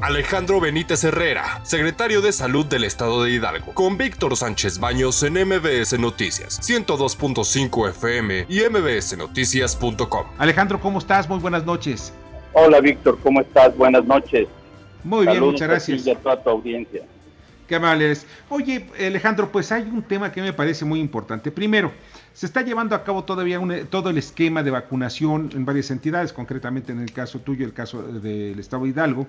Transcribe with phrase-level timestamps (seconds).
[0.00, 5.32] Alejandro Benítez Herrera, secretario de Salud del Estado de Hidalgo, con Víctor Sánchez Baños en
[5.32, 10.26] MBS Noticias, 102.5 FM y mbsnoticias.com.
[10.38, 11.28] Alejandro, ¿cómo estás?
[11.28, 12.12] Muy buenas noches.
[12.52, 13.76] Hola Víctor, ¿cómo estás?
[13.76, 14.46] Buenas noches.
[15.02, 16.06] Muy bien, muchas gracias.
[16.06, 17.02] Y a toda tu audiencia.
[17.66, 18.24] Qué amables.
[18.50, 21.50] Oye, Alejandro, pues hay un tema que me parece muy importante.
[21.50, 21.92] Primero,
[22.32, 23.60] se está llevando a cabo todavía
[23.90, 28.00] todo el esquema de vacunación en varias entidades, concretamente en el caso tuyo, el caso
[28.00, 29.26] del Estado de Hidalgo.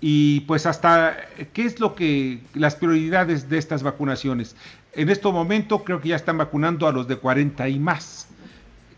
[0.00, 1.16] Y pues hasta,
[1.52, 4.56] ¿qué es lo que, las prioridades de estas vacunaciones?
[4.92, 8.28] En este momento creo que ya están vacunando a los de 40 y más.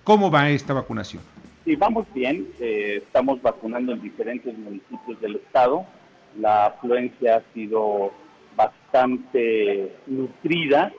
[0.05, 1.23] ¿Cómo va esta vacunación?
[1.65, 2.49] Sí, vamos bien.
[2.59, 5.87] Eh, estamos vacunando en diferentes municipios del estado.
[6.39, 8.13] La afluencia ha sido
[8.57, 10.93] bastante nutrida.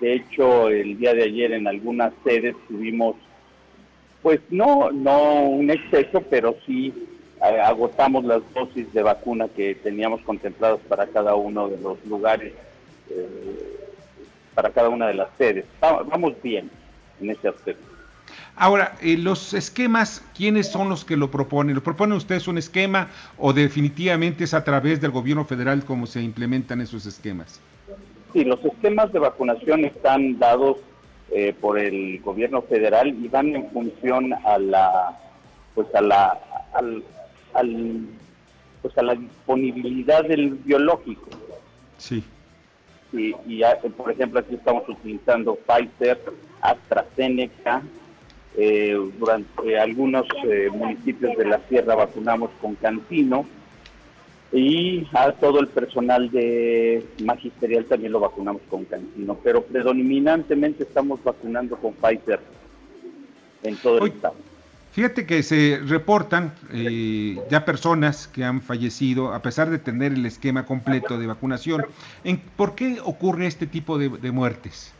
[0.00, 3.16] De hecho, el día de ayer en algunas sedes tuvimos,
[4.22, 10.20] pues no, no un exceso, pero sí eh, agotamos las dosis de vacuna que teníamos
[10.22, 12.52] contempladas para cada uno de los lugares,
[13.10, 13.80] eh,
[14.54, 15.64] para cada una de las sedes.
[15.80, 16.70] Vamos bien
[17.20, 17.84] en ese aspecto.
[18.56, 21.76] Ahora, eh, los esquemas, ¿quiénes son los que lo proponen?
[21.76, 23.08] ¿Lo proponen ustedes un esquema
[23.38, 27.60] o definitivamente es a través del gobierno federal como se implementan esos esquemas?
[28.32, 30.78] Sí, los esquemas de vacunación están dados
[31.30, 35.18] eh, por el gobierno federal y van en función a la,
[35.74, 36.38] pues a la,
[36.72, 37.04] al,
[38.82, 41.28] pues a la disponibilidad del biológico.
[41.96, 42.22] Sí.
[43.12, 43.62] Y, y
[43.96, 46.20] por ejemplo, aquí estamos utilizando Pfizer,
[46.60, 47.82] AstraZeneca,
[48.60, 53.46] eh, durante algunos eh, municipios de la sierra vacunamos con Cantino
[54.50, 61.22] y a todo el personal de magisterial también lo vacunamos con Cantino, pero predominantemente estamos
[61.22, 62.40] vacunando con Pfizer
[63.62, 64.34] en todo el estado.
[64.92, 70.26] Fíjate que se reportan eh, ya personas que han fallecido a pesar de tener el
[70.26, 71.86] esquema completo de vacunación.
[72.24, 74.92] ¿En, ¿Por qué ocurre este tipo de muertes?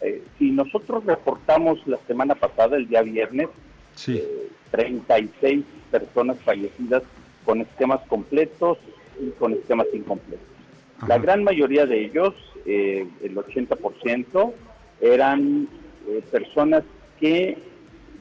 [0.00, 3.48] Eh, si nosotros reportamos la semana pasada, el día viernes,
[4.70, 7.02] 36 eh, personas fallecidas
[7.44, 8.78] con esquemas completos
[9.20, 10.46] y con esquemas incompletos.
[11.06, 12.34] La gran mayoría de ellos,
[12.66, 14.52] eh, el 80%,
[15.00, 15.66] eran
[16.30, 16.84] personas
[17.18, 17.56] que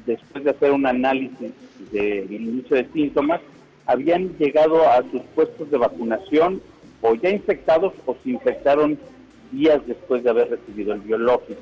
[0.09, 1.52] después de hacer un análisis
[1.92, 3.42] del inicio de síntomas,
[3.86, 6.62] habían llegado a sus puestos de vacunación
[7.02, 8.98] o ya infectados o se infectaron
[9.52, 11.62] días después de haber recibido el biológico.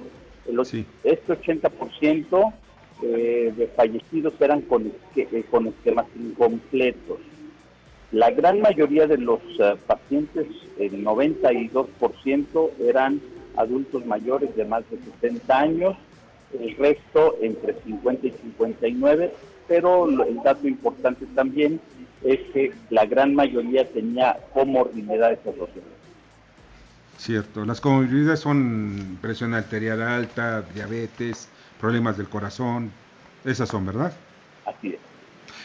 [1.04, 2.54] Este 80%
[3.04, 7.20] eh, de fallecidos eran con, eh, con esquemas incompletos.
[8.14, 10.48] La gran mayoría de los eh, pacientes,
[10.80, 13.20] el 92%, eran
[13.58, 15.98] adultos mayores de más de 60 años,
[16.54, 19.34] el resto entre 50 y 59,
[19.68, 21.80] pero el dato importante también
[22.24, 25.98] es que la gran mayoría tenía comorbilidades asociadas.
[27.18, 31.50] Cierto, las comorbilidades son presión arterial alta, diabetes,
[31.80, 32.92] problemas del corazón,
[33.44, 34.14] esas son, ¿verdad?
[34.66, 35.00] Así es.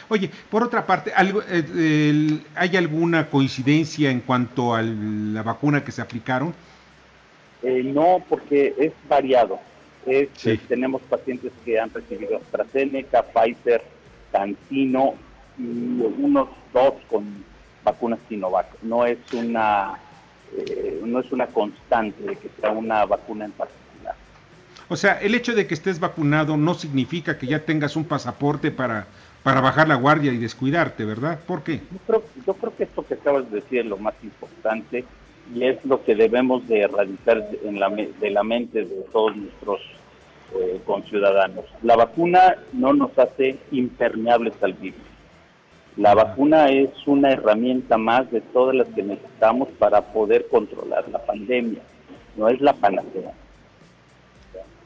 [0.09, 6.01] Oye, por otra parte, eh, ¿hay alguna coincidencia en cuanto a la vacuna que se
[6.01, 6.53] aplicaron?
[7.61, 9.59] Eh, no, porque es variado.
[10.05, 10.29] Eh,
[10.67, 13.81] tenemos pacientes que han recibido AstraZeneca, Pfizer,
[14.31, 15.15] Cancino
[15.57, 17.43] y unos dos con
[17.83, 18.67] vacunas Sinovac.
[18.81, 19.99] No es una
[20.57, 24.15] eh, no es una constante de que sea una vacuna en particular.
[24.89, 28.69] O sea, el hecho de que estés vacunado no significa que ya tengas un pasaporte
[28.69, 29.07] para,
[29.41, 31.39] para bajar la guardia y descuidarte, ¿verdad?
[31.47, 31.81] ¿Por qué?
[31.91, 35.05] Yo creo, yo creo que esto que acabas de decir es lo más importante
[35.53, 39.81] y es lo que debemos de erradicar en la, de la mente de todos nuestros
[40.55, 41.65] eh, conciudadanos.
[41.81, 45.13] La vacuna no nos hace impermeables al virus
[45.97, 51.23] la vacuna es una herramienta más de todas las que necesitamos para poder controlar la
[51.23, 51.81] pandemia,
[52.35, 53.31] no es la panacea.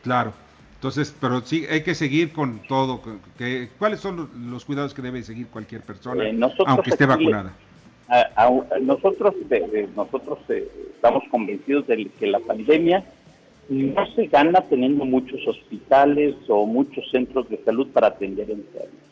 [0.03, 0.33] Claro,
[0.75, 3.01] entonces, pero sí hay que seguir con todo.
[3.37, 7.53] Que, ¿Cuáles son los, cuidados que debe seguir cualquier persona, eh, aunque esté vacunada?
[8.81, 9.35] Nosotros
[9.95, 13.03] nosotros eh, estamos convencidos de que la pandemia
[13.69, 19.07] no se gana teniendo muchos hospitales o muchos centros de salud para atender enfermos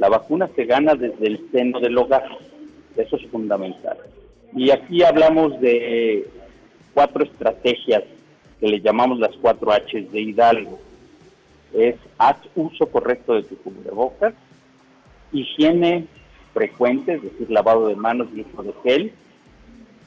[0.00, 2.24] la vacuna se gana desde el seno del hogar.
[2.96, 3.98] Eso es fundamental.
[4.56, 6.26] Y aquí hablamos de
[6.94, 8.02] cuatro estrategias
[8.58, 10.78] que le llamamos las cuatro H de Hidalgo.
[11.74, 14.32] Es haz uso correcto de tu cubrebocas,
[15.32, 16.06] higiene
[16.52, 19.12] frecuente, es decir, lavado de manos y uso de gel,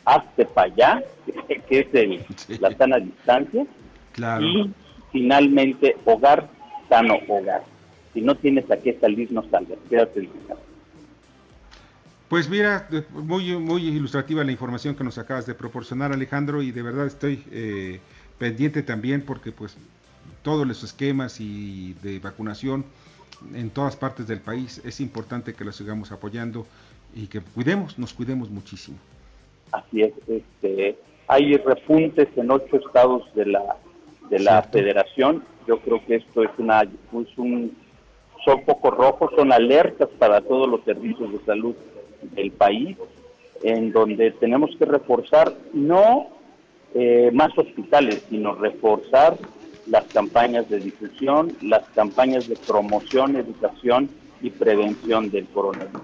[0.05, 1.03] hazte para allá,
[1.69, 2.25] que es el,
[2.59, 3.65] la sana distancia,
[4.41, 4.69] y
[5.11, 6.49] finalmente hogar,
[6.89, 7.63] sano hogar.
[8.13, 10.61] Si no tienes a qué salir, no salgas, quédate en casa.
[12.29, 16.81] Pues mira, muy, muy ilustrativa la información que nos acabas de proporcionar Alejandro y de
[16.81, 17.99] verdad estoy eh,
[18.39, 19.77] pendiente también porque pues
[20.41, 22.85] todos los esquemas y de vacunación
[23.53, 26.65] en todas partes del país es importante que los sigamos apoyando
[27.15, 28.97] y que cuidemos, nos cuidemos muchísimo.
[29.71, 30.97] Así es, este,
[31.27, 33.77] hay repuntes en ocho estados de la
[34.29, 35.43] de la federación.
[35.67, 37.75] Yo creo que esto es una es un
[38.43, 41.75] son pocos rojos, son alertas para todos los servicios de salud
[42.35, 42.97] del país,
[43.63, 46.27] en donde tenemos que reforzar no
[46.93, 49.37] eh, más hospitales, sino reforzar
[49.87, 54.09] las campañas de difusión, las campañas de promoción, educación
[54.41, 56.01] y prevención del coronavirus.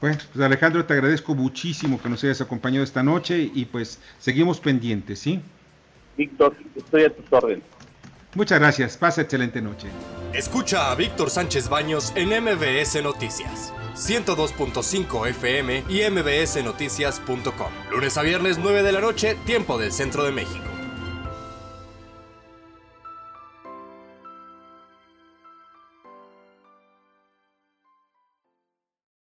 [0.00, 4.60] Bueno, pues Alejandro, te agradezco muchísimo que nos hayas acompañado esta noche y pues seguimos
[4.60, 5.40] pendientes, ¿sí?
[6.16, 7.64] Víctor, estoy a tus órdenes.
[8.34, 9.88] Muchas gracias, pasa excelente noche.
[10.32, 13.72] Escucha a Víctor Sánchez Baños en MBS Noticias.
[13.94, 17.72] 102.5 FM y mbsnoticias.com.
[17.92, 20.73] Lunes a viernes 9 de la noche, tiempo del centro de México.